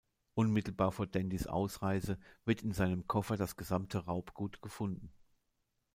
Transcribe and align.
Unmittelbar 0.33 0.91
vor 0.91 1.05
Dandys 1.05 1.45
Ausreise 1.45 2.17
wird 2.43 2.63
in 2.63 2.71
seinem 2.71 3.05
Koffer 3.05 3.37
das 3.37 3.55
gesamte 3.55 3.99
Raubgut 4.07 4.59
gefunden. 4.63 5.13